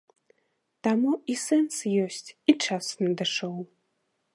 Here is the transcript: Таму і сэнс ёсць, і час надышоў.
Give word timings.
Таму 0.87 1.11
і 1.33 1.37
сэнс 1.45 1.75
ёсць, 2.05 2.29
і 2.51 2.57
час 2.65 2.85
надышоў. 3.05 3.57